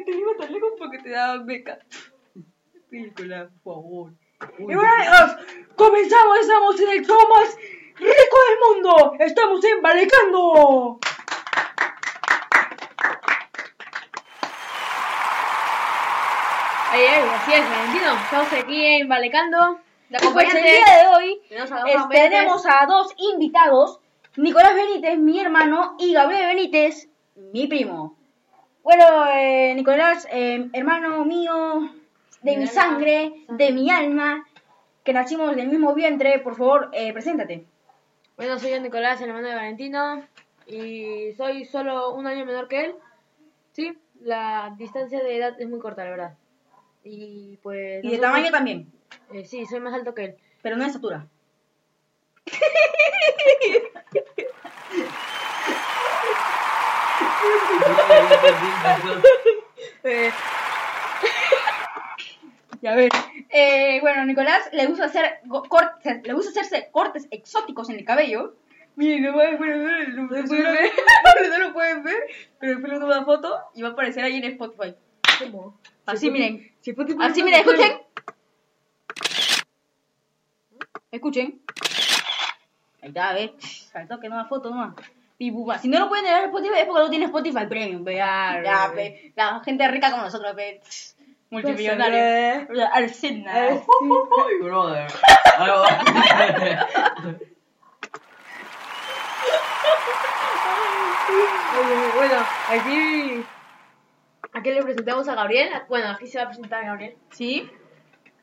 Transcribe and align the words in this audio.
te 0.00 0.10
iba 0.12 0.30
tan 0.38 0.52
lejos 0.52 0.72
porque 0.78 0.98
te 0.98 1.10
daban 1.10 1.46
beca. 1.46 1.78
Película, 2.90 3.48
por 3.62 3.74
favor. 3.74 4.12
Uy, 4.58 4.72
y 4.72 4.76
bueno, 4.76 4.90
amigos, 4.92 5.36
comenzamos, 5.76 6.38
estamos 6.40 6.80
en 6.80 6.88
el 6.90 7.04
show 7.06 7.18
más 7.28 7.56
rico 7.96 8.36
del 8.48 8.74
mundo. 8.74 9.14
Estamos 9.20 9.64
en 9.64 9.82
Valecando. 9.82 10.98
Ay, 16.90 17.02
ay, 17.06 17.28
así 17.34 17.52
es, 17.52 17.68
Valentino. 17.68 18.12
Estamos 18.14 18.52
aquí 18.52 18.84
en 18.86 19.08
Valecando. 19.08 19.80
La 20.10 20.18
Y 20.22 20.26
pues 20.28 20.54
el 20.54 20.62
día 20.62 21.00
de 21.00 21.06
hoy 21.16 21.40
Tenemos 21.48 21.72
a 21.72 21.80
dos 21.80 21.88
es- 21.90 22.08
tenemos 22.10 22.66
a 22.66 22.86
dos 22.86 23.14
invitados, 23.16 24.00
Nicolás 24.36 24.74
Benítez, 24.74 25.18
mi 25.18 25.40
hermano, 25.40 25.96
y 25.98 26.12
Gabriel 26.12 26.46
Benítez, 26.54 27.08
mi 27.52 27.66
primo. 27.66 28.16
Bueno, 28.84 29.26
eh, 29.34 29.74
Nicolás, 29.74 30.28
eh, 30.30 30.68
hermano 30.72 31.24
mío, 31.24 31.90
de 32.42 32.50
Mi 32.52 32.58
mi 32.58 32.66
sangre, 32.66 33.32
de 33.48 33.72
mi 33.72 33.90
alma, 33.90 34.46
que 35.02 35.12
nacimos 35.14 35.56
del 35.56 35.68
mismo 35.68 35.94
vientre, 35.94 36.38
por 36.40 36.54
favor, 36.56 36.90
eh, 36.92 37.12
preséntate. 37.14 37.64
Bueno, 38.36 38.58
soy 38.58 38.72
yo, 38.72 38.80
Nicolás, 38.80 39.20
el 39.22 39.28
hermano 39.30 39.48
de 39.48 39.54
Valentino. 39.54 40.26
Y 40.66 41.32
soy 41.36 41.64
solo 41.64 42.12
un 42.14 42.26
año 42.26 42.44
menor 42.44 42.68
que 42.68 42.84
él. 42.84 42.94
Sí, 43.72 43.96
la 44.20 44.74
distancia 44.78 45.22
de 45.22 45.36
edad 45.36 45.58
es 45.60 45.68
muy 45.68 45.78
corta, 45.80 46.04
la 46.04 46.10
verdad. 46.10 46.34
Y 47.04 47.56
pues. 47.62 48.04
Y 48.04 48.08
de 48.08 48.16
nosotros- 48.16 48.20
tamaño 48.20 48.50
también, 48.50 48.92
eh, 49.32 49.44
sí, 49.46 49.64
soy 49.66 49.80
más 49.80 49.94
alto 49.94 50.14
que 50.14 50.24
él. 50.24 50.36
pero 50.62 50.76
no 50.76 50.82
de 50.84 50.88
estatura. 50.88 51.26
Eh, 60.06 60.30
y 62.82 62.86
a 62.86 62.94
ver, 62.94 63.10
eh, 63.48 63.98
bueno, 64.02 64.26
Nicolás 64.26 64.68
le 64.72 64.86
gusta 64.86 65.06
hacer 65.06 65.40
cortes, 65.68 66.22
le 66.22 66.34
gusta 66.34 66.50
hacerse 66.50 66.90
cortes 66.92 67.26
exóticos 67.30 67.88
en 67.88 67.96
el 67.96 68.04
cabello. 68.04 68.54
Miren, 68.96 69.22
no, 69.22 69.32
bueno, 69.32 69.56
bueno, 69.56 69.76
no, 70.08 70.28
pueden 70.28 70.46
ver, 70.48 70.92
no 71.50 71.58
lo 71.58 71.72
pueden 71.72 72.04
ver, 72.04 72.22
pero 72.60 72.72
después 72.72 72.92
le 72.92 73.04
una 73.04 73.24
foto 73.24 73.58
y 73.74 73.80
va 73.80 73.88
a 73.88 73.92
aparecer 73.92 74.22
ahí 74.24 74.36
en 74.36 74.44
Spotify. 74.44 74.94
¿Cómo? 75.38 75.80
Así, 76.04 76.30
miren. 76.30 76.70
Así, 77.20 77.42
miren, 77.42 77.60
escuchen. 77.60 77.92
Escuchen. 81.10 81.60
Ahí 83.00 83.08
está, 83.08 83.30
a 83.30 83.34
ver. 83.34 83.54
Saltó 83.60 84.20
que 84.20 84.28
no 84.28 84.36
da 84.36 84.44
foto 84.44 84.68
nomás. 84.68 84.94
Y 85.38 85.50
buba. 85.50 85.78
Si 85.78 85.88
no 85.88 85.98
lo 85.98 86.08
pueden 86.08 86.26
en 86.26 86.44
Spotify 86.44 86.74
es 86.78 86.86
porque 86.86 87.02
no 87.02 87.10
tiene 87.10 87.24
Spotify 87.26 87.66
Premium, 87.66 88.04
Ya, 88.06 88.88
ve. 88.88 88.94
ve. 88.94 89.32
La 89.36 89.60
gente 89.64 89.86
rica 89.88 90.10
como 90.10 90.22
nosotros, 90.22 90.54
ve. 90.54 90.80
Multimillonario. 91.50 92.66
Arsenal. 92.92 93.82
Uy, 94.00 94.62
brother. 94.62 95.06
Algo- 95.58 95.84
eh, 95.86 96.78
Bueno, 102.16 102.34
aquí. 102.70 103.44
Aquí 104.52 104.70
le 104.70 104.82
presentamos 104.82 105.28
a 105.28 105.34
Gabriel. 105.34 105.68
Bueno, 105.88 106.10
aquí 106.10 106.26
se 106.26 106.38
va 106.38 106.44
a 106.44 106.48
presentar 106.48 106.84
a 106.84 106.86
Gabriel. 106.86 107.16
¿Sí? 107.30 107.68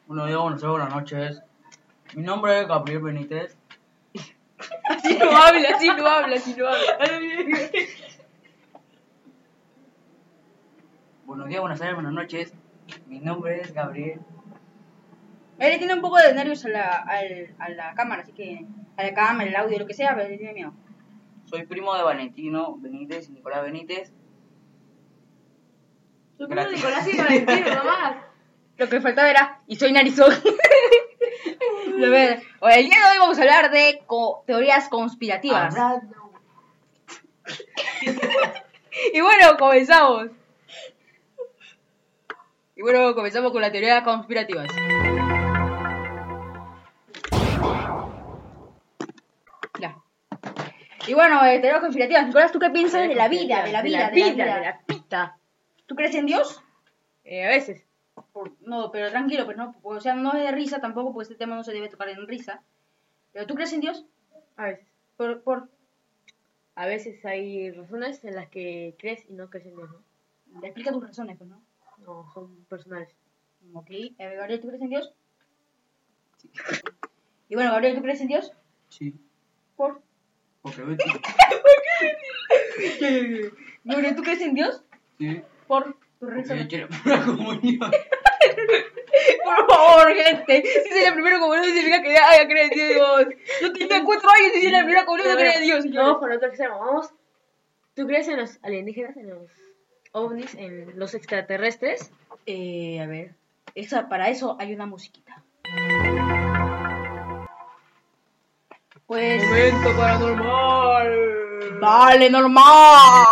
Buenos 0.08 0.28
días, 0.28 0.62
buenas 0.70 0.90
noches. 0.94 1.42
Mi 2.16 2.24
nombre 2.24 2.62
es 2.62 2.68
Gabriel 2.68 3.00
Benítez. 3.02 3.56
Así 4.90 5.18
no 5.18 5.32
habla, 5.32 5.70
así 5.76 5.88
no 5.88 6.06
habla, 6.08 6.36
así 6.36 6.56
no 6.58 6.68
habla. 6.68 7.20
Buenos 11.26 11.48
días, 11.48 11.62
buenas 11.62 11.80
tardes, 11.80 11.96
buenas 11.96 12.14
noches. 12.14 12.54
Mi 13.08 13.20
nombre 13.20 13.62
es 13.62 13.74
Gabriel. 13.74 14.20
Él 15.60 15.72
le 15.72 15.78
tiene 15.78 15.94
un 15.94 16.02
poco 16.02 16.18
de 16.18 16.34
nervios 16.34 16.66
a 16.66 16.70
la, 16.70 16.90
al- 16.98 17.56
a 17.60 17.70
la 17.70 17.94
cámara, 17.94 18.24
así 18.24 18.34
que. 18.34 18.66
A 18.98 19.04
la 19.04 19.14
cámara, 19.14 19.50
el 19.50 19.56
audio, 19.56 19.80
lo 19.80 19.88
que 19.88 19.94
sea, 19.94 20.16
pero 20.16 20.28
le 20.30 20.38
tiene 20.38 20.54
miedo. 20.54 20.74
Soy 21.46 21.66
primo 21.66 21.96
de 21.96 22.04
Valentino 22.04 22.76
Benítez 22.78 23.30
y 23.30 23.32
Nicolás 23.34 23.64
Benítez. 23.64 24.12
Soy 26.38 26.48
primo 26.48 26.62
de 26.62 26.70
Gracias. 26.72 27.06
Nicolás 27.06 27.08
y 27.08 27.18
Valentino, 27.18 27.76
nomás. 27.76 28.16
Lo 28.78 28.90
que 28.90 29.00
faltaba 29.02 29.30
era, 29.30 29.62
y 29.68 29.76
soy 29.76 29.92
narizón. 29.94 30.34
A 32.06 32.10
ver, 32.10 32.42
el 32.76 32.86
día 32.86 32.98
de 33.00 33.12
hoy 33.12 33.18
vamos 33.20 33.38
a 33.38 33.42
hablar 33.42 33.72
de 33.72 34.02
co- 34.06 34.44
teorías 34.48 34.88
conspirativas. 34.90 35.76
Hablando. 35.76 36.16
Y 39.14 39.22
bueno, 39.22 39.58
comenzamos. 39.58 40.28
Y 42.76 42.82
bueno, 42.82 43.16
comenzamos 43.16 43.52
con 43.52 43.62
la 43.62 43.72
teoría 43.72 44.04
conspirativas. 44.04 44.68
Ya. 49.80 49.96
Y 51.08 51.14
bueno, 51.14 51.44
eh, 51.46 51.60
teorías 51.60 51.82
conspirativas. 51.82 52.28
Nicolás, 52.28 52.52
¿tú 52.52 52.60
qué 52.60 52.70
piensas 52.70 53.08
de 53.08 53.16
la 53.16 53.28
vida? 53.28 53.64
De 53.64 53.72
la 53.72 53.82
vida, 53.82 54.10
de 54.10 54.20
la 54.20 54.30
vida. 54.34 54.56
de 54.56 54.62
la 54.66 54.80
pita. 54.86 55.38
¿Tú 55.86 55.96
crees 55.96 56.16
en 56.16 56.26
Dios? 56.26 56.62
Eh, 57.24 57.46
a 57.46 57.50
veces. 57.50 57.84
Por- 58.34 58.54
no, 58.62 58.92
pero 58.92 59.10
tranquilo, 59.10 59.46
pero 59.46 59.58
no, 59.58 59.76
o 59.84 60.00
sea, 60.00 60.16
no 60.16 60.34
es 60.34 60.44
de 60.44 60.52
risa 60.52 60.80
tampoco, 60.80 61.14
porque 61.14 61.24
este 61.34 61.36
tema 61.36 61.56
no 61.56 61.64
se 61.64 61.74
debe 61.74 61.90
tocar 61.90 62.10
en 62.10 62.28
risa. 62.28 62.62
¿Pero 63.34 63.46
tú 63.48 63.56
crees 63.56 63.74
en 63.74 63.82
Dios? 63.82 64.06
A 64.58 64.66
veces. 64.66 64.88
Por, 65.18 65.42
por, 65.44 65.70
A 66.76 66.86
veces 66.86 67.24
hay 67.26 67.72
razones 67.72 68.24
en 68.24 68.36
las 68.36 68.48
que 68.50 68.96
crees 68.98 69.24
y 69.30 69.34
no 69.34 69.50
crees 69.50 69.68
en 69.68 69.76
Dios, 69.76 69.90
¿no? 69.92 70.64
explica 70.64 70.92
tus 70.92 71.06
razones, 71.06 71.38
pues, 71.38 71.50
¿no? 71.50 71.62
No, 72.00 72.30
son 72.34 72.64
personales. 72.66 73.10
Ok, 73.74 73.90
Gabriel, 74.18 74.60
¿tú 74.60 74.68
crees 74.70 74.82
en 74.82 74.90
Dios? 74.90 75.14
Y 77.50 77.56
bueno, 77.56 77.72
Gabriel, 77.72 77.96
¿tú 77.96 78.02
crees 78.02 78.22
en 78.22 78.28
Dios? 78.28 78.52
Sí, 78.90 79.14
Por. 79.76 80.02
porque 80.62 80.82
vete. 80.84 81.04
Gabriel, 83.84 84.16
¿tú 84.16 84.24
crees 84.24 84.42
en 84.42 84.54
Dios? 84.56 84.84
Sí, 85.18 85.42
Por 85.68 85.96
porque 86.20 86.36
razones. 86.36 86.64
yo 86.64 86.70
quiero 86.70 86.88
una 87.06 87.26
comunión. 87.26 87.92
Por 89.44 89.68
favor, 89.70 90.14
gente. 90.14 90.64
Si 90.64 90.98
es 90.98 91.06
la 91.06 91.14
primera 91.14 91.40
comunión, 91.40 91.66
significa 91.66 92.02
que 92.02 92.14
ya 92.14 92.48
creer 92.48 92.72
en 92.72 92.78
Dios. 92.94 93.26
Yo 93.62 93.74
tenía 93.74 94.04
cuatro 94.04 94.30
años 94.30 94.52
y 94.56 94.60
si 94.62 94.66
es 94.68 94.72
la 94.72 94.80
primera 94.80 95.06
comunión, 95.06 95.30
no 95.30 95.36
creía 95.36 95.56
en 95.56 95.64
Dios. 95.64 95.86
No, 95.86 95.92
señores. 95.92 96.18
por 96.20 96.32
otro 96.32 96.48
extremo. 96.48 96.80
Vamos. 96.80 97.10
¿Tú 97.94 98.08
crees 98.08 98.28
en 98.28 98.38
los 98.38 98.60
alienígenas, 98.64 99.18
en 99.18 99.30
los 99.30 99.52
ovnis, 100.14 100.56
en 100.56 100.98
los 100.98 101.14
extraterrestres? 101.14 102.12
Eh, 102.46 103.00
a 103.02 103.08
ver. 103.08 103.36
Esa, 103.76 104.10
para 104.10 104.30
eso 104.30 104.58
hay 104.60 104.74
una 104.74 104.86
musiquita. 104.86 105.44
Pues. 109.06 109.44
Momento 109.44 109.98
paranormal. 109.98 111.80
Vale, 111.82 112.30
normal. 112.30 113.26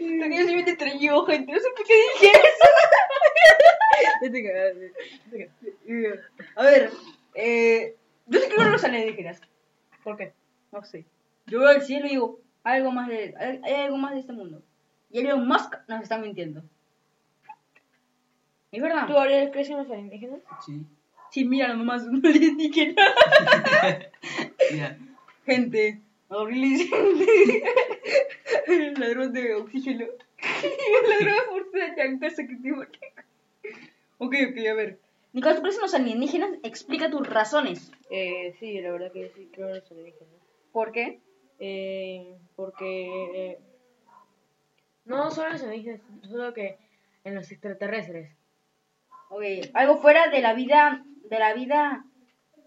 Lo 0.00 0.28
que 0.28 0.36
yo 0.36 0.44
se 0.44 0.54
me 0.54 0.60
estrelló, 0.60 1.24
gente. 1.26 1.52
No 1.52 1.58
sé 1.58 1.66
por 1.76 1.86
qué 1.86 1.94
dije 1.94 2.32
eso. 2.32 2.68
A 6.56 6.62
ver, 6.62 6.90
eh, 7.34 7.96
yo 8.26 8.40
sí 8.40 8.48
creo 8.48 8.62
en 8.62 8.72
los 8.72 8.84
alienígenas. 8.84 9.40
¿Por 10.04 10.16
qué? 10.16 10.32
No 10.70 10.84
sé. 10.84 11.04
Yo 11.46 11.51
veo 11.62 11.70
al 11.70 11.82
cielo 11.82 12.06
y 12.06 12.10
digo, 12.10 12.40
algo 12.64 12.90
más 12.92 13.08
de, 13.08 13.34
hay, 13.38 13.60
hay 13.64 13.74
algo 13.84 13.96
más 13.96 14.12
de 14.14 14.20
este 14.20 14.32
mundo. 14.32 14.62
Y 15.10 15.20
Elon 15.20 15.46
Musk 15.46 15.74
nos 15.88 16.02
está 16.02 16.18
mintiendo. 16.18 16.62
¿Es 18.70 18.80
verdad? 18.80 19.06
¿Tú, 19.06 19.12
Gabriel, 19.12 19.50
crees 19.50 19.68
en 19.68 19.76
los 19.78 19.90
alienígenas? 19.90 20.40
Sí. 20.64 20.82
Sí, 21.30 21.44
mira 21.44 21.72
nomás 21.74 22.04
un 22.04 22.20
alienígena. 22.26 23.02
Mira, 24.70 24.98
Gente, 25.46 26.00
Gabriel 26.28 26.88
el 28.66 28.94
ladrón 28.94 29.32
de 29.32 29.54
oxígeno. 29.54 30.06
el 30.06 31.10
ladrón 31.10 31.34
de 31.34 31.42
fuerza 31.50 31.78
de 31.78 31.96
chancazo 31.96 32.42
que 32.48 32.56
te 32.56 32.72
Ok, 34.18 34.34
ok, 34.50 34.66
a 34.70 34.74
ver. 34.74 34.98
Nicolás, 35.32 35.56
¿tú 35.56 35.62
crees 35.62 35.76
en 35.76 35.82
los 35.82 35.94
alienígenas? 35.94 36.50
Explica 36.62 37.10
tus 37.10 37.26
razones. 37.26 37.90
Eh, 38.10 38.54
sí, 38.60 38.80
la 38.80 38.92
verdad 38.92 39.10
que 39.12 39.32
sí, 39.34 39.48
creo 39.52 39.68
en 39.68 39.76
los 39.76 39.90
alienígenas. 39.90 40.34
¿Por 40.72 40.92
qué? 40.92 41.18
Eh, 41.58 42.36
porque... 42.56 43.50
eh, 43.52 43.58
no 45.04 45.30
solo 45.30 45.48
en 45.48 45.52
los 45.54 45.62
alienígenas, 45.64 46.00
solo 46.28 46.52
que 46.54 46.78
en 47.24 47.34
los 47.34 47.50
extraterrestres. 47.50 48.36
Ok, 49.30 49.42
algo 49.74 49.96
fuera 49.98 50.28
de 50.28 50.40
la 50.40 50.54
vida, 50.54 51.04
de 51.28 51.38
la 51.38 51.54
vida, 51.54 52.04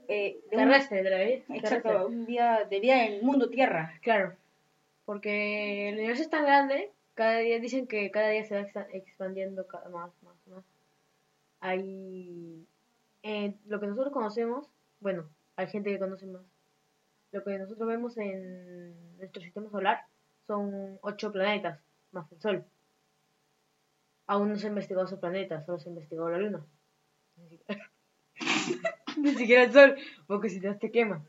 eh, 0.07 0.39
de 0.51 0.57
un- 0.57 0.63
Terrestre, 0.63 1.03
de 1.03 1.09
la 1.09 1.17
vida. 1.23 1.35
Exacto, 1.49 1.89
terrestre. 1.89 2.05
un 2.05 2.25
día 2.25 2.65
de 2.69 2.79
vida 2.79 3.05
en 3.05 3.13
el 3.13 3.23
mundo 3.23 3.49
tierra. 3.49 3.93
Claro, 4.01 4.35
porque 5.05 5.89
el 5.89 5.95
universo 5.95 6.23
es 6.23 6.29
tan 6.29 6.45
grande, 6.45 6.91
cada 7.13 7.37
día 7.39 7.59
dicen 7.59 7.87
que 7.87 8.11
cada 8.11 8.29
día 8.29 8.43
se 8.43 8.55
va 8.55 8.87
expandiendo 8.91 9.67
cada 9.67 9.87
más, 9.89 10.11
más, 10.23 10.35
más. 10.47 10.63
Hay 11.61 12.65
eh, 13.23 13.53
lo 13.67 13.79
que 13.79 13.87
nosotros 13.87 14.13
conocemos, 14.13 14.67
bueno, 14.99 15.29
hay 15.55 15.67
gente 15.67 15.89
que 15.91 15.99
conoce 15.99 16.25
más. 16.25 16.43
Lo 17.35 17.43
que 17.43 17.59
nosotros 17.59 17.89
vemos 17.89 18.17
en 18.17 19.17
nuestro 19.17 19.41
sistema 19.41 19.69
solar 19.69 20.05
son 20.47 20.97
ocho 21.01 21.33
planetas, 21.33 21.81
más 22.13 22.31
el 22.31 22.39
Sol. 22.39 22.65
Aún 24.25 24.47
no 24.47 24.55
se 24.55 24.67
ha 24.67 24.69
investigado 24.69 25.05
su 25.05 25.19
planeta, 25.19 25.61
solo 25.65 25.77
se 25.77 25.89
ha 25.89 25.91
investigado 25.91 26.29
la 26.29 26.37
Luna. 26.37 26.65
Ni 27.35 27.49
siquiera, 27.57 27.91
Ni 29.17 29.35
siquiera 29.35 29.63
el 29.63 29.73
Sol, 29.73 29.97
porque 30.27 30.49
si 30.49 30.61
no 30.61 30.77
te 30.77 30.89
quema. 30.91 31.25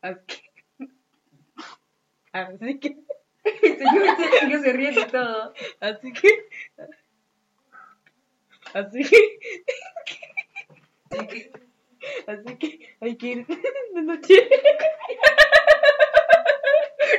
Así 0.00 0.42
Así 2.32 2.78
que, 2.78 2.96
El 3.62 3.78
señor, 3.78 4.04
el 4.04 4.40
señor 4.40 4.60
se 4.60 4.72
ríe 4.74 4.92
de 4.92 5.04
todo. 5.06 5.54
así 5.80 6.12
que, 6.12 6.28
así 8.74 9.02
que, 9.10 9.40
así 11.10 11.26
que 11.26 11.71
hay 13.00 13.16
que 13.16 13.26
ir 13.26 13.46
de 13.94 14.02
noche. 14.02 14.48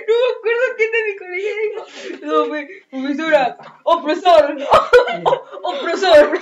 No 0.07 0.13
me 0.15 0.27
acuerdo 0.38 0.65
quién 0.77 0.91
de 0.91 1.03
mi 1.03 1.15
colegio 1.18 1.51
dijo. 1.63 2.25
No, 2.25 2.45
fue 2.45 2.62
profesora. 2.89 3.57
Opresor. 3.83 4.57
Opresor. 5.63 6.39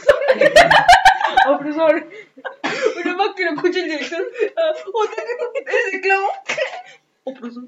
Opresor, 1.48 2.08
Una 3.04 3.16
más 3.16 3.36
que 3.36 3.46
lo 3.46 3.52
escuche 3.52 3.80
el 3.82 3.90
director. 3.90 4.28
Ah, 4.58 4.74
Otra 4.94 5.24
que 5.54 5.88
ese 5.90 6.02
clavo. 6.02 6.28
Opresor. 7.24 7.64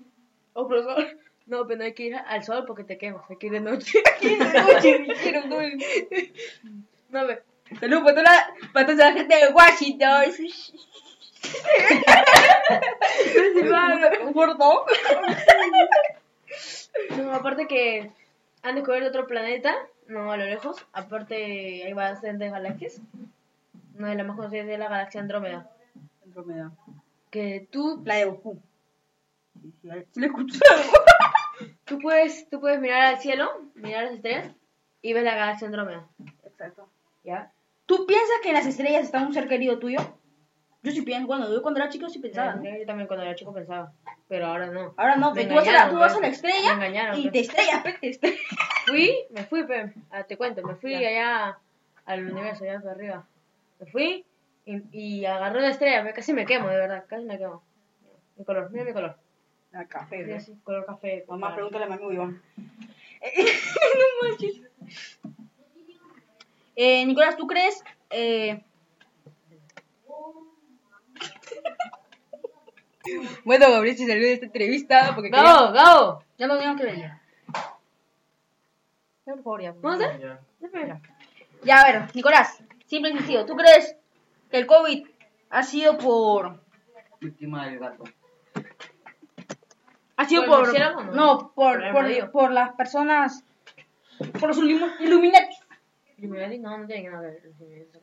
opresor. 0.53 1.17
No, 1.45 1.67
pero 1.67 1.79
no 1.79 1.83
hay 1.85 1.93
que 1.93 2.03
ir 2.03 2.15
al 2.15 2.43
sol 2.43 2.63
porque 2.65 2.83
te 2.83 2.97
quemas, 2.97 3.23
hay 3.29 3.37
que 3.37 3.47
ir 3.47 3.53
de 3.53 3.61
noche. 3.61 4.01
¿Quién 4.19 4.39
de 4.39 4.61
noche 4.61 4.99
dijeron? 4.99 5.49
No, 5.49 5.57
No, 7.09 7.27
ve. 7.27 7.41
Saludos 7.79 8.03
toda 8.73 8.95
la, 8.95 9.13
gente 9.13 9.35
de 9.35 9.53
Washington. 9.53 10.23
¿Gordo? 14.33 14.85
No, 17.17 17.33
aparte 17.33 17.67
que 17.67 18.11
han 18.61 18.75
descubierto 18.75 19.09
otro 19.09 19.27
planeta, 19.27 19.75
no 20.07 20.31
a 20.31 20.37
lo 20.37 20.45
lejos. 20.45 20.85
Aparte, 20.93 21.83
hay 21.85 21.93
bastantes 21.93 22.51
galaxias. 22.51 23.01
Una 23.97 24.09
de 24.09 24.15
las 24.15 24.25
más 24.25 24.35
conocidas 24.35 24.67
es 24.67 24.79
la 24.79 24.89
galaxia 24.89 25.21
Andrómeda. 25.21 25.69
Andrómeda. 26.23 26.71
Que 27.29 27.67
tú, 27.71 28.01
La 28.05 28.15
de 28.15 28.25
Goku. 28.25 28.59
Tú, 31.85 31.99
puedes, 31.99 32.49
tú 32.49 32.59
puedes 32.59 32.81
mirar 32.81 33.03
al 33.03 33.19
cielo, 33.19 33.49
mirar 33.75 34.05
las 34.05 34.15
estrellas 34.15 34.51
y 35.01 35.13
ves 35.13 35.23
la 35.23 35.35
galaxia 35.35 35.67
Andrómeda. 35.67 36.05
Exacto. 36.43 36.89
¿Ya? 37.23 37.52
¿Tú 37.85 38.05
piensas 38.05 38.37
que 38.41 38.49
en 38.49 38.55
las 38.55 38.65
estrellas 38.65 39.03
está 39.03 39.21
un 39.21 39.33
ser 39.33 39.47
querido 39.47 39.79
tuyo? 39.79 39.99
Yo 40.83 40.91
sí 40.91 41.01
pienso, 41.01 41.27
cuando 41.27 41.53
yo 41.53 41.61
cuando 41.61 41.79
era 41.79 41.89
chico 41.89 42.09
sí 42.09 42.19
pensaba, 42.19 42.55
¿no? 42.55 42.63
Yo 42.63 42.85
también 42.85 43.07
cuando 43.07 43.23
era 43.25 43.35
chico 43.35 43.53
pensaba, 43.53 43.93
pero 44.27 44.47
ahora 44.47 44.67
no. 44.67 44.93
Ahora 44.97 45.15
no, 45.15 45.33
Me 45.33 45.43
que 45.43 45.47
tú 45.47 45.55
vas, 45.55 45.67
a 45.67 45.71
la, 45.71 45.89
tú 45.89 45.97
vas 45.97 46.11
a 46.13 46.19
pues. 46.19 46.21
la 46.21 46.27
Me 46.27 46.33
estrella 46.33 46.73
engañaron, 46.73 47.17
y 47.19 47.21
pues. 47.23 47.31
te 47.31 47.39
estrellas, 47.39 47.83
pe, 47.83 47.93
te 47.93 48.09
estrellas. 48.09 48.39
Fui, 48.85 49.15
me 49.29 49.43
fui, 49.45 49.63
pe, 49.65 49.93
ah, 50.11 50.23
te 50.23 50.35
cuento, 50.35 50.61
me 50.61 50.75
fui 50.75 50.91
Ya. 50.91 50.97
allá 51.07 51.59
al 52.05 52.25
universo, 52.31 52.65
allá 52.65 52.79
hacia 52.79 52.91
arriba. 52.91 53.25
Me 53.79 53.85
fui 53.85 54.25
y, 54.65 54.81
y 54.91 55.25
agarré 55.25 55.59
una 55.59 55.69
estrella, 55.69 56.03
me, 56.03 56.11
casi 56.13 56.33
me 56.33 56.45
quemo, 56.45 56.67
de 56.67 56.75
verdad, 56.75 57.05
casi 57.07 57.23
me 57.23 57.37
quemo. 57.37 57.63
Mi 58.35 58.43
color, 58.43 58.69
mira 58.71 58.83
mi 58.83 58.91
color. 58.91 59.15
Ah, 59.73 59.85
café, 59.85 60.23
¿ves? 60.23 60.43
así, 60.43 60.55
color 60.65 60.85
café. 60.85 61.23
Mamá, 61.29 61.55
pregúntale 61.55 61.85
a 61.85 61.87
mi 61.87 62.13
Iván. 62.13 62.41
no 63.23 64.27
manches. 64.27 64.61
Eh, 66.75 67.05
Nicolás, 67.05 67.37
¿tú 67.37 67.47
crees? 67.47 67.83
Eh... 68.09 68.63
bueno, 73.43 73.69
Gabriel 73.71 73.97
se 73.97 74.07
salió 74.07 74.23
de 74.25 74.33
esta 74.33 74.45
entrevista 74.45 75.11
porque 75.13 75.29
quería- 75.29 75.43
¡Gabo, 75.43 75.71
Gabo! 75.73 76.23
ya 76.37 76.47
no 76.47 76.57
tengo 76.57 76.75
que 76.75 76.83
venir. 76.85 77.11
Ya, 79.25 79.33
por 79.33 79.43
favor, 79.43 79.61
ya. 79.61 79.73
¿Vamos 79.81 80.01
a 80.01 80.05
hacer? 80.07 80.21
Ya. 80.21 80.39
Dame. 80.59 81.01
Ya, 81.63 81.81
a 81.81 81.91
ver, 81.91 82.15
Nicolás, 82.15 82.61
simple 82.87 83.11
y 83.11 83.17
sencillo. 83.17 83.45
¿Tú 83.45 83.55
crees 83.55 83.95
que 84.49 84.57
el 84.57 84.67
COVID 84.67 85.07
ha 85.49 85.63
sido 85.63 85.97
por... 85.97 86.61
Víctima 87.21 87.67
del 87.67 87.79
gato. 87.79 88.03
Ha 90.17 90.25
sido 90.25 90.45
¿Por 90.45 90.71
por... 90.71 90.79
no? 90.79 91.11
No, 91.13 91.51
por, 91.55 91.91
Por 91.91 92.31
por, 92.31 92.51
las 92.51 92.73
personas... 92.73 93.43
Por 94.39 94.49
los 94.49 94.57
ilumi- 94.57 95.47
Illuminati. 96.17 96.59
No, 96.59 96.77
no 96.77 96.87
tiene 96.87 97.09
nada 97.09 97.21
que 97.21 97.33
ver 97.33 97.45
los 97.45 97.59
Illuminati. 97.59 97.99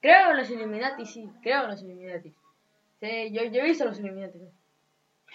Creo 0.00 0.32
los 0.34 0.50
Illuminati, 0.50 1.06
sí, 1.06 1.30
creo 1.42 1.66
los 1.66 1.82
Illuminati. 1.82 2.34
Sí, 3.00 3.30
yo, 3.32 3.44
yo 3.44 3.60
he 3.60 3.64
visto 3.64 3.84
los 3.84 3.98
Illuminati. 3.98 4.38
De 4.38 4.50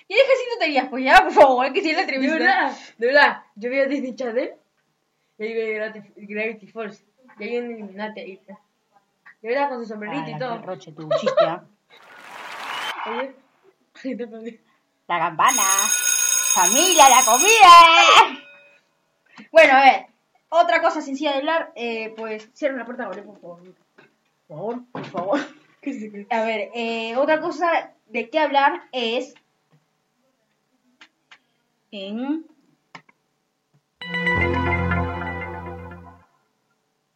Y 0.07 0.13
deja 0.13 0.27
sin 0.27 0.49
tonterías, 0.51 0.87
pues 0.89 1.03
ya, 1.03 1.21
por 1.21 1.31
favor, 1.31 1.73
que 1.73 1.81
seguir 1.81 1.95
la 1.95 2.01
entrevista. 2.01 2.37
verdad, 2.37 2.77
de 2.97 3.07
verdad, 3.07 3.43
yo 3.55 3.69
a 3.71 3.85
Disney 3.85 4.15
Channel 4.15 4.53
y 5.37 5.43
ahí 5.43 5.53
vi 5.53 6.25
Gravity, 6.27 6.67
Falls. 6.67 7.03
Y 7.39 7.43
hay 7.43 7.57
un 7.57 7.71
Illuminati 7.71 8.19
ahí. 8.19 8.41
De 9.41 9.49
verdad, 9.49 9.69
con 9.69 9.79
su 9.79 9.85
sombrerito 9.87 10.29
y 10.29 10.37
todo. 10.37 10.61
Roche, 10.61 10.91
tu 10.91 11.09
chiste, 11.19 11.45
¿ah? 11.45 11.63
Oye. 14.03 14.59
La 15.07 15.19
campana. 15.19 15.63
Familia, 16.53 17.09
la 17.09 17.21
comida. 17.25 18.43
Bueno, 19.51 19.73
a 19.73 19.81
ver. 19.81 20.12
Otra 20.55 20.83
cosa 20.83 21.01
sencilla 21.01 21.31
de 21.31 21.37
hablar, 21.39 21.71
eh, 21.73 22.13
pues 22.15 22.47
cierren 22.53 22.77
la 22.77 22.85
puerta, 22.85 23.05
Gabriel, 23.05 23.25
por 23.25 23.39
favor. 23.39 23.59
Por 24.47 24.55
favor, 24.55 24.83
por 24.91 25.05
favor. 25.05 25.39
A 26.29 26.45
ver, 26.45 26.69
eh, 26.75 27.15
otra 27.17 27.41
cosa 27.41 27.91
de 28.05 28.29
qué 28.29 28.37
hablar 28.37 28.83
es 28.91 29.33
en 31.89 32.45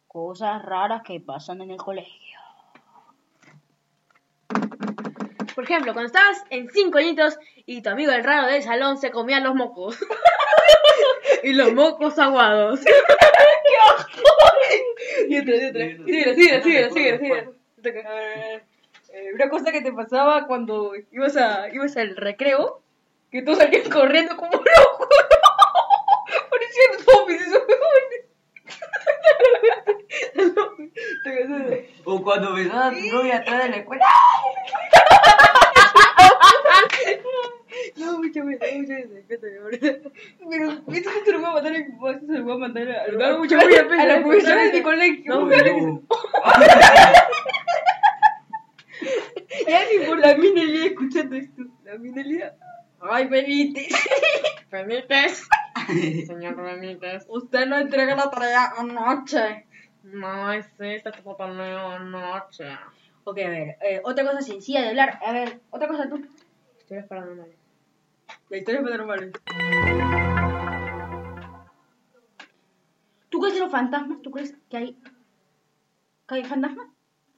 cosas 0.08 0.60
raras 0.64 1.02
que 1.04 1.20
pasan 1.20 1.60
en 1.60 1.70
el 1.70 1.76
colegio. 1.76 2.40
Por 5.54 5.62
ejemplo, 5.62 5.92
cuando 5.92 6.08
estabas 6.08 6.44
en 6.50 6.68
cinco 6.70 6.98
añitos 6.98 7.38
y 7.66 7.82
tu 7.82 7.90
amigo 7.90 8.10
el 8.10 8.24
raro 8.24 8.48
del 8.48 8.64
salón 8.64 8.98
se 8.98 9.12
comía 9.12 9.38
los 9.38 9.54
mocos. 9.54 9.96
y 11.42 11.52
los 11.52 11.72
mocos 11.72 12.16
aguados. 12.18 12.80
y 15.28 15.38
otra, 15.38 15.56
y 15.56 15.64
otra. 15.64 15.86
Síguela, 16.04 16.34
síguela, 16.62 16.90
síguela. 16.90 17.50
A 17.84 18.14
ver, 18.14 18.64
eh, 19.10 19.30
una 19.34 19.48
cosa 19.48 19.72
que 19.72 19.80
te 19.80 19.92
pasaba 19.92 20.46
cuando 20.46 20.92
ibas 21.12 21.36
a 21.36 21.68
ibas 21.72 21.96
al 21.96 22.16
recreo, 22.16 22.82
que 23.30 23.42
todos 23.42 23.58
salían 23.58 23.88
corriendo 23.90 24.36
como 24.36 24.52
locos. 24.52 25.08
Parecían 26.50 26.98
zombies 27.04 27.42
esos 27.42 27.62
huevones. 27.68 28.24
O 32.04 32.22
cuando 32.22 32.54
besabas 32.54 32.92
a 32.92 32.96
tu 32.96 33.06
novia 33.06 33.38
atrás 33.38 33.64
de 33.64 33.70
la 33.70 33.76
escuela. 33.76 34.04
No, 37.96 38.18
mucho 38.18 38.44
miedo. 38.44 38.60
Cuéntame, 38.60 39.58
ahorita. 39.58 40.10
Pero 40.50 40.70
esto 40.70 41.10
se 41.24 41.32
lo 41.32 41.40
voy 41.40 41.48
a 41.48 41.52
mandar 41.52 41.74
a 41.74 41.78
mi 41.78 41.92
papá, 41.92 42.20
se 42.20 42.32
lo 42.32 42.44
voy 42.44 42.52
a 42.52 42.58
mandar 42.58 42.88
a, 42.88 43.06
da 43.16 43.36
mucha 43.36 43.58
pues, 43.58 43.76
a 43.76 44.04
la 44.04 44.16
ya, 44.16 44.22
profesora 44.22 44.64
de 44.64 44.72
mi 44.72 44.82
colegio. 44.82 45.34
No, 45.34 45.46
No. 45.48 46.02
ya 49.68 49.80
ni 49.90 50.06
por 50.06 50.18
la 50.18 50.34
minería 50.36 50.86
escuchando 50.86 51.36
esto. 51.36 51.62
La 51.84 51.98
minería. 51.98 52.54
Ay, 53.00 53.26
Benítez. 53.26 53.88
¿Permites? 54.70 55.48
Señor, 56.26 56.56
¿permites? 56.56 57.24
Usted 57.28 57.66
no 57.66 57.78
entrega 57.78 58.16
la 58.16 58.30
tarea 58.30 58.72
anoche. 58.76 59.66
No, 60.02 60.52
es 60.52 60.66
esta 60.78 61.10
tu 61.12 61.22
papá 61.22 61.48
no 61.48 61.62
anoche. 61.92 62.66
Ok, 63.24 63.38
a 63.38 63.48
ver, 63.48 63.76
eh, 63.82 64.00
otra 64.04 64.24
cosa 64.24 64.40
sencilla 64.40 64.80
de 64.82 64.88
hablar. 64.88 65.18
A 65.24 65.32
ver, 65.32 65.60
otra 65.70 65.86
cosa 65.86 66.08
tú. 66.08 66.26
Historias 66.78 67.06
paranormales. 67.06 67.57
La 68.50 68.56
historia 68.56 68.82
paranormal. 68.82 69.32
¿Tú 73.28 73.40
crees 73.40 73.54
en 73.56 73.60
los 73.60 73.70
fantasmas? 73.70 74.22
¿Tú 74.22 74.30
crees 74.30 74.56
que 74.70 74.76
hay, 74.76 74.94
que 76.26 76.34
hay 76.34 76.44
fantasmas? 76.44 76.88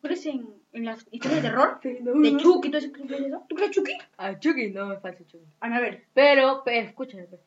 ¿Tú 0.00 0.02
crees 0.02 0.24
en, 0.26 0.46
en 0.72 0.84
las 0.84 1.06
historias 1.10 1.42
de 1.42 1.48
terror? 1.48 1.80
De 1.82 2.36
Chucky 2.36 2.70
todo 2.70 2.78
eso. 2.78 2.92
¿Tú 2.92 3.06
crees 3.06 3.22
eso? 3.22 3.44
¿Tú 3.48 3.56
crees 3.56 3.70
Chucky? 3.72 3.92
A 4.18 4.38
Chucky 4.38 4.70
no 4.70 4.86
me 4.86 4.98
falta 5.00 5.24
Chucky. 5.26 5.46
Anabel. 5.60 6.04
Pero, 6.14 6.62
pero, 6.64 6.86
escúchame. 6.86 7.24
pues. 7.24 7.40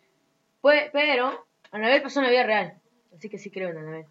Pues, 0.60 0.90
pero, 0.92 1.46
Anabel 1.72 2.02
pasó 2.02 2.20
en 2.20 2.26
la 2.26 2.32
vida 2.32 2.44
real. 2.44 2.82
Así 3.16 3.30
que 3.30 3.38
sí 3.38 3.50
creo 3.50 3.70
en 3.70 3.78
Anabel. 3.78 4.06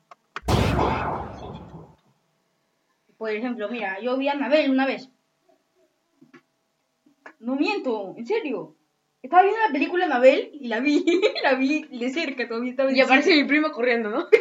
Por 3.19 3.31
ejemplo, 3.31 3.69
mira, 3.69 4.01
yo 4.01 4.17
vi 4.17 4.29
a 4.29 4.33
Anabel 4.33 4.71
una 4.71 4.87
vez. 4.87 5.11
No 7.39 7.55
miento, 7.57 8.15
en 8.17 8.27
serio. 8.27 8.77
Estaba 9.23 9.43
viendo 9.43 9.61
la 9.61 9.73
película 9.73 10.07
Anabel 10.07 10.51
y 10.53 10.69
la 10.69 10.81
vi, 10.81 11.05
la 11.43 11.55
vi 11.55 11.85
de 11.85 12.11
cerca 12.11 12.49
todavía 12.49 12.73
estaba 12.73 12.93
Y 12.93 13.01
aparece 13.01 13.35
mi 13.35 13.45
primo 13.45 13.71
corriendo, 13.71 14.11
¿no? 14.11 14.27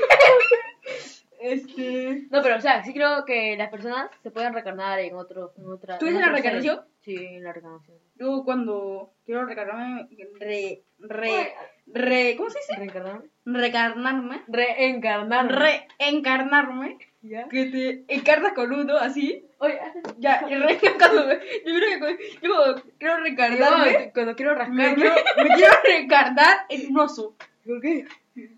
Este. 1.42 2.28
No, 2.30 2.44
pero 2.44 2.58
o 2.58 2.62
sea, 2.62 2.84
sí 2.84 2.94
creo 2.94 3.26
que 3.26 3.58
las 3.58 3.70
personas 3.72 4.12
se 4.22 4.30
pueden 4.30 4.54
reencarnar 4.54 5.00
en 5.00 5.16
otro, 5.16 5.54
en 5.58 5.66
otra. 5.72 5.98
¿Tú 5.98 6.06
en 6.06 6.20
la 6.22 6.30
reencarnación? 6.30 6.82
Sí, 7.00 7.16
en 7.16 7.44
la 7.44 7.52
reencarnación. 7.52 7.98
Yo 8.14 8.44
cuando 8.46 9.14
quiero 9.26 9.46
recargarme, 9.48 10.08
re, 10.40 10.84
re, 11.00 11.54
re, 11.88 12.36
¿cómo 12.38 12.52
se 12.52 12.60
dice? 12.60 12.76
¿Reencarnarme? 12.76 13.30
Recarnarme, 13.46 14.44
Reencarnarme. 14.48 15.88
reencarnarme, 15.98 16.98
¿Ya? 17.24 17.48
que 17.50 17.66
te 17.66 18.04
encarnas 18.08 18.54
con 18.54 18.74
uno 18.74 18.98
así, 18.98 19.46
Oye, 19.60 19.80
ya, 20.18 20.44
y 20.50 20.56
reencarnándome. 20.56 21.36
Yo 21.66 21.76
creo 21.76 21.90
que 21.90 22.00
cuando- 22.00 22.22
yo 22.42 22.50
cuando 22.56 22.84
quiero 22.98 23.18
reencarnarme, 23.20 23.92
Yo, 24.08 24.14
cuando 24.14 24.36
quiero 24.36 24.52
me 24.54 24.58
rascarme. 24.60 24.96
quiero, 24.96 25.16
me 25.38 25.56
quiero 25.56 25.74
reencarnar 25.84 26.58
en 26.70 26.92
un 26.92 27.00
oso, 27.00 27.36
¿Por 27.66 27.80
qué? 27.82 28.08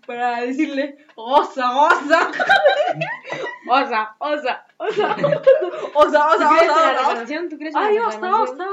para 0.06 0.40
decirle, 0.42 0.96
osa, 1.16 1.76
osa, 1.76 2.30
Osa, 3.68 4.14
osa, 4.18 4.66
osa. 4.78 5.16
¿Tú 5.16 5.26
osa, 5.94 6.28
osa, 6.28 6.50
osa, 6.50 7.12
osa. 7.12 7.48
¿Tú 7.48 7.58
crees 7.58 7.74
en 7.74 7.80
la 7.80 7.86
Ay, 7.88 7.98
osa, 7.98 8.42
osa. 8.42 8.66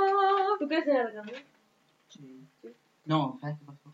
¿Tú 0.59 0.67
crees 0.67 0.87
en 0.87 0.93
la 0.93 1.03
reencarnación? 1.03 1.43
Sí. 2.09 2.47
No, 3.05 3.37
¿sabes 3.41 3.57
qué 3.59 3.65
pasó? 3.65 3.93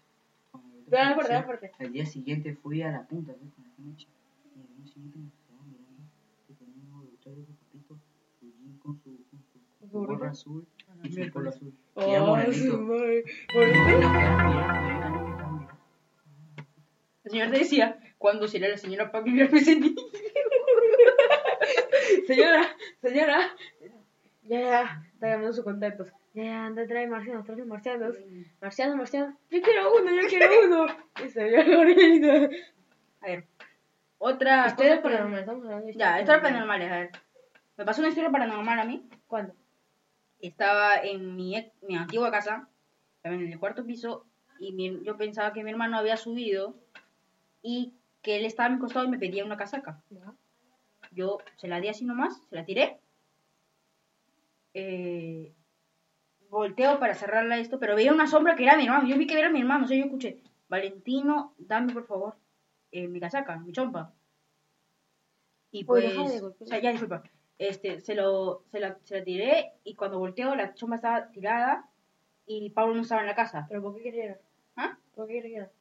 Cuando 0.52 0.76
Dale 0.88 1.14
fuerte, 1.16 1.34
dale 1.34 1.46
fuerte. 1.46 1.72
El 1.80 1.92
día 1.92 2.06
siguiente 2.06 2.56
fui 2.56 2.82
a 2.82 2.92
la 2.92 3.04
punta, 3.04 3.32
¿ves? 3.32 3.52
Con 3.56 3.64
la 3.66 3.92
mecha. 3.92 4.08
Y 4.56 4.60
el 4.60 4.76
día 4.84 4.94
siguiente 4.94 5.18
me 5.20 5.28
estaba 5.28 5.62
mirando 5.64 6.04
que 6.48 6.54
tenía 6.56 6.84
un 6.92 7.00
auditorio 7.00 7.40
de 7.46 7.54
papito, 7.54 7.96
su 8.40 8.46
jean 8.48 8.77
con 8.88 8.96
su, 9.04 9.12
con 9.30 9.40
su, 9.44 9.60
con 9.80 9.90
su 9.92 9.98
gorra 10.08 10.30
azul 10.30 10.66
y 11.04 11.12
su 11.12 11.30
polo 11.32 11.50
azul. 11.50 11.74
Y 11.98 12.00
era 12.02 12.24
Oh, 12.24 12.28
morenito. 12.28 12.72
su 12.72 12.78
madre. 12.84 13.20
Y 13.20 13.24
Por- 13.54 13.68
me 13.68 13.74
vino 13.74 14.08
a 14.08 14.12
mirar, 14.12 14.48
mirar, 14.48 14.82
me 14.82 14.94
vino 14.94 15.06
a 15.06 15.10
mirar, 15.10 15.52
mirar. 15.52 15.78
El 17.26 17.32
señor 17.32 17.52
te 17.52 17.58
decía, 17.60 18.00
¿cuándo 18.18 18.48
será 18.48 18.70
la 18.70 18.78
señora 18.78 19.12
para 19.12 19.26
mirarme 19.26 19.60
ese 19.60 19.76
niño? 19.78 20.02
Señora, 22.28 22.64
señora. 23.02 23.40
Ya, 24.44 24.62
ya, 24.62 25.04
está 25.14 25.28
llamando 25.30 25.52
sus 25.54 25.64
contactos. 25.66 26.10
Ya, 26.34 26.44
ya, 26.44 26.66
anda, 26.66 26.86
trae 26.88 27.08
marcianos, 27.08 27.46
trae 27.46 27.66
marcianos. 27.66 28.16
Marcianos, 28.62 28.96
marcianos. 28.96 29.36
Yo 29.50 29.62
quiero 29.62 29.94
uno, 29.96 30.12
yo 30.14 30.28
quiero 30.28 30.46
uno. 30.66 30.86
Y 31.26 31.30
se 31.30 31.44
vio 31.44 31.58
Gabrielita. 31.66 32.50
A 33.22 33.26
ver, 33.28 33.44
otra 34.20 34.68
Ustedes 34.68 35.00
paranormales, 35.00 35.42
estamos 35.42 35.66
hablando 35.66 35.88
de 35.88 35.94
Ya, 35.96 36.20
historias 36.20 36.44
paranormales, 36.44 36.92
a 36.92 36.98
ver. 37.00 37.12
Me 37.78 37.86
pasó 37.86 38.02
una 38.02 38.10
historia 38.10 38.32
paranormal 38.32 38.80
a 38.80 38.86
mí. 38.86 39.08
¿Cuándo? 39.28 39.54
Estaba 40.40 40.96
en 40.96 41.36
mi, 41.36 41.56
mi 41.82 41.96
antigua 41.96 42.32
casa, 42.32 42.68
en 43.24 43.34
el 43.52 43.60
cuarto 43.60 43.86
piso, 43.86 44.26
y 44.60 44.72
mi- 44.74 45.04
yo 45.04 45.18
pensaba 45.18 45.54
que 45.54 45.64
mi 45.64 45.72
hermano 45.72 45.98
había 45.98 46.18
subido 46.18 46.76
y 47.62 47.94
que 48.22 48.38
él 48.38 48.46
estaba 48.46 48.68
a 48.68 48.72
mi 48.72 48.80
costado 48.80 49.06
y 49.06 49.10
me 49.10 49.20
pedía 49.20 49.46
una 49.46 49.58
casaca. 49.58 50.02
Ya. 50.10 50.34
Yo 51.12 51.38
se 51.58 51.68
la 51.68 51.80
di 51.80 51.88
así 51.88 52.06
nomás, 52.06 52.42
se 52.50 52.56
la 52.56 52.66
tiré. 52.66 53.00
Eh, 54.74 55.54
volteo 56.50 57.00
para 57.00 57.16
cerrarla 57.16 57.58
esto, 57.58 57.80
pero 57.80 57.96
veía 57.96 58.14
una 58.14 58.28
sombra 58.28 58.56
que 58.56 58.64
era 58.64 58.78
mi 58.78 58.86
hermano. 58.86 59.08
Yo 59.08 59.18
vi 59.18 59.28
que 59.28 59.38
era 59.40 59.50
mi 59.50 59.60
hermano, 59.60 59.86
o 59.86 59.88
sea, 59.88 59.98
yo 59.98 60.06
escuché, 60.06 60.42
Valentino, 60.70 61.54
dame 61.58 61.94
por 61.94 62.06
favor 62.06 62.36
eh, 62.92 63.08
mi 63.08 63.20
casaca, 63.20 63.58
mi 63.58 63.72
chompa. 63.72 64.14
Y 65.72 65.84
pues, 65.84 66.04
de 66.42 66.42
o 66.42 66.66
sea, 66.66 66.80
ya 66.80 66.92
disculpa. 66.92 67.24
Este, 67.60 68.00
se 68.02 68.14
lo, 68.14 68.64
se 68.72 68.80
la, 68.80 68.98
se 69.04 69.18
la 69.20 69.24
tiré 69.24 69.72
y 69.84 69.96
cuando 69.96 70.20
volteo 70.20 70.56
la 70.56 70.74
chompa 70.76 70.96
estaba 70.96 71.32
tirada 71.32 71.86
y 72.46 72.70
Pablo 72.70 72.94
no 72.96 73.02
estaba 73.02 73.22
en 73.22 73.28
la 73.28 73.36
casa. 73.36 73.66
¿Pero 73.68 73.82
por 73.82 73.96
qué 73.96 74.02
quieres 74.04 74.22
llorar? 74.22 74.42
¿Ah? 74.76 74.98
¿Por 75.16 75.26
qué 75.28 75.34
quieres 75.34 75.52
llorar? 75.52 75.72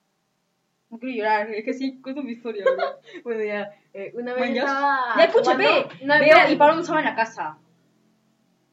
No 0.88 0.98
quiero 0.98 1.16
llorar, 1.16 1.50
es 1.50 1.64
que 1.64 1.74
sí, 1.74 2.00
cuento 2.00 2.22
mi 2.22 2.32
historia. 2.32 2.64
Bueno, 3.24 3.42
ya, 3.44 3.70
eh, 3.92 4.12
una 4.14 4.32
vez 4.34 4.48
Mañas. 4.48 4.64
estaba... 4.64 4.98
Ya 5.18 5.24
escúchame, 5.24 5.66
una 6.02 6.18
veo 6.18 6.34
vez- 6.36 6.50
y 6.52 6.56
Pablo 6.56 6.76
no 6.76 6.80
estaba 6.80 7.00
en 7.00 7.04
la 7.06 7.14
casa. 7.14 7.58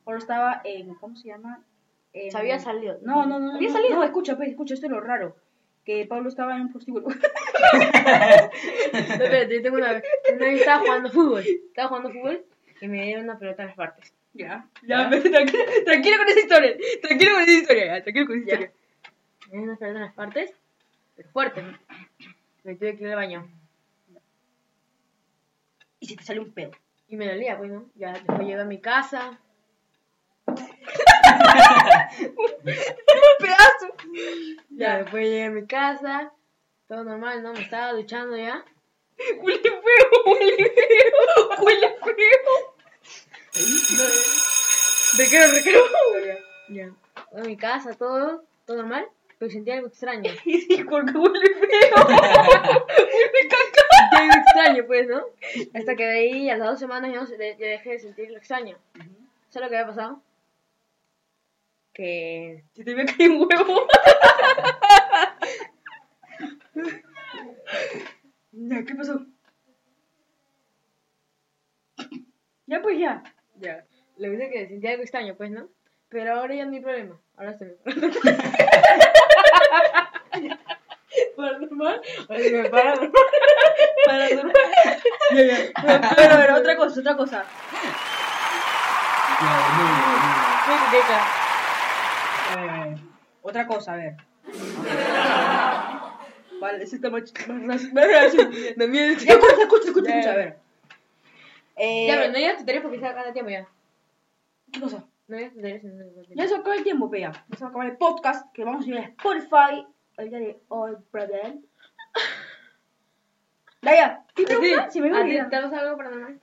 Pablo 0.06 0.20
estaba 0.20 0.62
en, 0.64 0.94
¿cómo 0.96 1.16
se 1.16 1.28
llama? 1.28 1.64
En- 2.14 2.32
Se 2.32 2.38
había 2.38 2.60
salido. 2.60 3.00
No, 3.02 3.26
no, 3.26 3.40
no. 3.40 3.56
Había 3.56 3.70
no, 3.70 3.74
salido. 3.76 3.96
No, 3.96 4.04
escucha, 4.04 4.38
pues, 4.38 4.50
escucha, 4.50 4.76
esto 4.76 4.86
es 4.86 4.92
lo 4.92 5.02
raro. 5.02 5.36
Que 5.84 6.06
Pablo 6.06 6.30
estaba 6.30 6.56
en 6.56 6.62
un 6.62 6.72
prostíbulo. 6.72 7.08
No, 8.94 9.00
espérate, 9.00 9.56
yo 9.56 9.62
tengo 9.62 9.78
una 9.78 9.94
vez. 9.94 10.04
Una 10.36 10.46
vez 10.46 10.60
estaba 10.60 10.80
jugando 10.82 11.10
fútbol. 11.10 11.42
Estaba 11.42 11.88
jugando 11.90 12.10
fútbol 12.12 12.46
y 12.84 12.88
me 12.90 13.02
dieron 13.04 13.24
una 13.24 13.40
pelota 13.40 13.62
en 13.64 13.68
las 13.70 13.78
partes. 13.78 14.14
ya, 14.34 14.68
ya, 14.86 15.08
pero 15.10 15.24
tranquilo, 15.32 15.64
tranquilo 15.86 16.18
con 16.18 16.28
esa 16.28 16.40
historia. 16.40 16.78
Tranquilo 17.02 17.32
con 17.34 17.42
esa 17.44 17.52
historia, 17.52 17.86
ya, 17.86 18.04
tranquilo 18.04 18.28
con 18.28 18.38
esa 18.40 18.46
Ya. 18.48 18.54
historia. 18.56 18.74
Me 19.46 19.52
dieron 19.52 19.70
una 19.70 19.78
pelota 19.78 19.98
en 20.00 20.06
las 20.06 20.14
partes, 20.14 20.54
pero 21.16 21.30
fuerte. 21.30 21.64
Me 22.64 22.76
tuve 22.76 22.98
que 22.98 23.04
ir 23.04 23.10
al 23.10 23.16
baño. 23.16 23.48
Y 26.02 26.08
se 26.08 26.16
te 26.18 26.24
sale 26.24 26.40
un 26.42 26.52
pedo. 26.54 26.72
Y 27.08 27.16
me 27.16 27.28
dolía, 27.28 27.58
pues, 27.58 27.72
¿no? 27.72 27.90
Ya 27.96 28.12
después 28.14 28.40
llegué 28.40 28.60
a 28.60 28.66
mi 28.66 28.82
casa. 28.82 29.40
¡Un 30.48 30.58
pedazo! 33.40 33.88
Ya 34.72 34.98
después 34.98 35.24
llegué 35.24 35.44
a 35.46 35.50
mi 35.52 35.66
casa. 35.68 36.34
Todo 36.88 37.04
normal, 37.06 37.44
¿no? 37.44 37.54
Me 37.54 37.62
estaba 37.62 37.94
duchando 37.94 38.36
ya. 38.36 38.64
Huele 39.38 39.62
feo, 39.62 40.24
huele 40.26 40.58
feo, 40.58 41.64
huele 41.64 41.96
feo. 42.04 42.73
Recreo, 45.18 45.52
recreo. 45.52 45.84
Ya. 46.70 46.92
A 47.38 47.42
mi 47.42 47.56
casa, 47.56 47.94
todo, 47.94 48.44
todo 48.66 48.78
normal. 48.78 49.08
Pero 49.38 49.52
sentía 49.52 49.76
algo 49.76 49.88
extraño. 49.88 50.32
Y 50.46 50.84
porque 50.86 51.18
huele 51.18 51.54
feo. 51.56 52.06
huele 52.08 53.48
caca. 53.50 53.84
Algo 54.12 54.34
extraño, 54.34 54.86
pues, 54.88 55.08
¿no? 55.08 55.24
Hasta 55.74 55.96
que 55.96 56.06
de 56.06 56.20
ahí, 56.20 56.50
a 56.50 56.58
las 56.58 56.70
dos 56.70 56.80
semanas, 56.80 57.12
ya 57.12 57.26
dejé 57.38 57.92
de 57.92 58.00
sentir 58.00 58.32
lo 58.32 58.38
extraño. 58.38 58.78
¿Sabes 59.50 59.66
lo 59.66 59.70
que 59.70 59.78
había 59.78 59.88
pasado? 59.88 60.22
Que 61.94 62.64
Se 62.74 62.84
te 62.84 62.96
que 62.96 63.24
hay 63.24 63.30
un 63.30 63.48
huevo. 63.48 63.88
¿qué 68.88 68.96
pasó? 68.96 69.26
Ya, 72.66 72.82
pues 72.82 72.98
ya. 72.98 73.24
Ya. 73.56 73.84
Le 74.18 74.30
dije 74.30 74.50
que 74.50 74.68
sentía 74.68 74.92
algo 74.92 75.04
extraño, 75.04 75.36
pues, 75.36 75.52
¿no? 75.52 75.70
Pero 76.10 76.36
ahora 76.36 76.56
ya 76.56 76.66
no 76.66 76.74
hay 76.74 76.82
problema. 76.82 77.20
Ahora 77.38 77.58
mejor. 77.60 77.76
Paranormal. 81.36 82.02
Sí 82.04 82.52
me 82.52 82.70
paranormal. 82.70 83.12
Paranormal. 84.06 84.54
ya, 85.32 85.44
ya. 85.44 85.72
Pero, 86.16 86.36
pero, 86.38 86.56
otra 86.58 86.76
cosa, 86.78 87.00
otra 87.00 87.18
cosa. 87.18 87.46
Eh, 92.58 92.96
otra 93.42 93.68
cosa, 93.68 93.94
a 93.94 93.96
ver. 93.98 94.16
Vale, 96.60 96.84
ese 96.84 96.96
está 96.96 97.10
más, 97.10 97.24
más, 97.48 97.60
más, 97.94 97.94
más 97.94 98.06
escucha, 99.62 99.86
Ya. 99.86 100.20
escucha, 100.20 100.32
a 100.32 100.36
ver. 100.36 100.58
Eh, 101.76 102.08
Ya, 102.08 102.16
pero 102.16 102.32
no 102.32 102.38
digas 102.38 102.58
tonterías 102.58 102.84
porque 102.84 103.00
se 103.00 103.06
acaba 103.06 103.28
el 103.28 103.34
tiempo 103.34 103.52
ya. 103.52 103.68
¿Qué 104.72 104.80
cosa? 104.80 105.06
No 105.28 105.38
digas 105.38 105.54
tonterías. 105.54 105.84
no 105.84 105.90
digas 105.90 106.06
tonterías. 106.16 106.38
Ya 106.38 106.48
se 106.48 106.56
acaba 106.56 106.76
el 106.76 106.84
tiempo, 106.84 107.10
Pea. 107.10 107.32
Ya 107.50 107.58
se 107.58 107.64
va 107.64 107.68
a 107.68 107.70
acabar 107.70 107.88
el 107.88 107.98
podcast 107.98 108.52
que 108.54 108.64
vamos 108.64 108.86
a 108.86 108.90
ir 108.90 108.98
a 108.98 109.02
Spotify 109.02 109.88
el 110.18 110.30
día 110.30 110.40
de 110.40 110.62
hoy, 110.70 110.96
brother. 111.12 111.58
Daya, 113.82 114.24
¿qué 114.36 114.44
pregunta? 114.46 114.90
Si 114.90 115.02
me 115.02 115.10
voy 115.10 115.18
a 115.18 115.22
¿A 115.44 115.46
ti 115.46 115.50
te 115.56 115.62
pasa 115.62 115.80
algo 115.80 115.98
paranormal? 115.98 116.40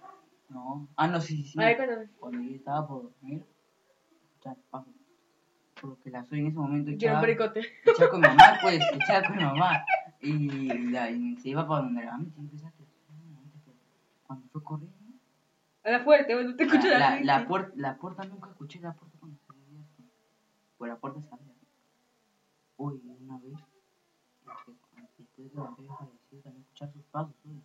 No. 0.51 0.89
Ah, 0.97 1.07
no, 1.07 1.21
sí, 1.21 1.43
sí. 1.45 1.59
A 1.61 1.65
ver, 1.67 1.77
cuéntame. 1.77 2.09
Cuando 2.19 2.43
yo 2.43 2.57
estaba 2.57 2.87
por 2.87 3.03
dormir, 3.05 3.43
ya, 4.45 4.57
paso. 4.71 4.91
Porque 5.81 6.11
la 6.11 6.23
soy 6.25 6.41
en 6.41 6.49
ese 6.49 6.59
momento 6.59 6.91
Quiero 6.99 6.99
un 6.99 7.03
echaba, 7.03 7.21
pericote. 7.23 7.61
echaba 7.87 8.11
con 8.11 8.21
mi 8.21 8.29
mamá, 8.29 8.59
pues, 8.61 8.81
echaba 8.93 9.27
con 9.27 9.37
mi 9.39 9.45
mamá. 9.45 9.85
Y, 10.21 10.91
la, 10.91 11.11
y 11.11 11.37
se 11.37 11.49
iba 11.51 11.67
para 11.67 11.83
donde 11.83 12.05
la 12.05 12.13
mamá 12.13 12.25
y 12.37 12.41
empezaba 12.41 12.69
a 12.71 14.27
Cuando 14.27 14.47
fue 14.49 14.63
corriendo, 14.63 14.99
Habla 15.85 16.01
fuerte, 16.05 16.35
bueno, 16.35 16.57
te 16.57 16.65
escucho 16.65 16.89
la, 16.89 16.99
la, 16.99 17.11
la, 17.21 17.21
la, 17.41 17.49
puer- 17.49 17.73
la 17.77 17.97
puerta, 17.97 18.25
nunca 18.25 18.51
escuché 18.51 18.81
la 18.81 18.93
puerta 18.93 19.17
cuando 19.19 19.39
se 19.39 19.45
abría. 19.53 19.81
Pues 20.77 20.91
la 20.91 20.97
puerta 20.99 21.21
se 21.23 21.29
abría. 21.35 21.55
Uy, 22.77 23.01
una 23.21 23.39
vez, 23.39 23.53
después 25.19 25.37
de 25.37 25.53
que 25.53 25.59
había 25.59 25.97
fallecido, 25.97 26.43
también 26.43 26.63
escuchar 26.63 26.93
sus 26.93 27.03
pasos, 27.05 27.35
uy. 27.45 27.61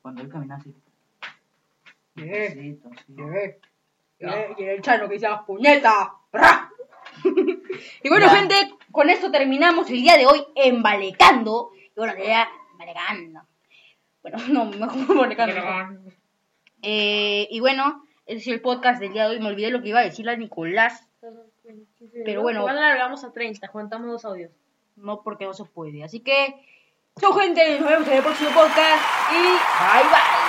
Cuando 0.00 0.22
él 0.22 0.28
caminaba 0.28 0.60
así. 0.60 0.74
Llegué. 2.14 2.78
Llegué, 3.08 3.60
Y 4.58 4.64
el 4.64 4.82
chano 4.82 5.08
que 5.08 5.14
decía, 5.14 5.42
¡puñeta! 5.46 6.14
Y 8.04 8.08
bueno, 8.08 8.26
Ya. 8.26 8.36
gente, 8.36 8.54
con 8.90 9.10
esto 9.10 9.30
terminamos 9.30 9.88
el 9.90 9.96
día 10.02 10.16
de 10.16 10.26
hoy 10.26 10.44
embalecando. 10.56 11.70
Y 11.74 11.92
bueno, 11.96 12.14
ya, 12.18 12.48
embalecando. 12.72 13.42
Bueno, 14.22 14.38
no, 14.48 14.64
mejor 14.66 15.10
embalecando. 15.10 16.10
Eh, 16.82 17.48
y 17.50 17.60
bueno, 17.60 18.04
ese 18.26 18.40
es 18.40 18.46
el 18.48 18.60
podcast 18.60 19.00
del 19.00 19.12
día 19.12 19.28
de 19.28 19.36
hoy. 19.36 19.40
Me 19.40 19.48
olvidé 19.48 19.70
lo 19.70 19.82
que 19.82 19.88
iba 19.88 20.00
a 20.00 20.04
decirle 20.04 20.32
a 20.32 20.36
Nicolás. 20.36 21.08
Pero 22.24 22.42
bueno. 22.42 22.60
Igual 22.60 22.78
alargamos 22.78 23.24
a 23.24 23.32
30, 23.32 23.68
contamos 23.68 24.10
dos 24.10 24.24
audios. 24.24 24.52
No 24.96 25.22
porque 25.22 25.44
no 25.44 25.54
se 25.54 25.64
puede. 25.64 26.04
Así 26.04 26.20
que, 26.20 26.54
chau 27.18 27.32
gente, 27.32 27.80
nos 27.80 27.88
vemos 27.88 28.08
en 28.08 28.14
el 28.14 28.22
próximo 28.22 28.50
podcast. 28.50 29.02
Y 29.32 29.42
bye 29.42 30.10
bye. 30.10 30.41